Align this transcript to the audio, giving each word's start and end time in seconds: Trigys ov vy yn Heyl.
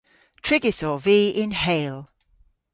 Trigys 0.43 0.79
ov 0.89 0.97
vy 1.05 1.19
yn 1.41 1.53
Heyl. 1.63 1.97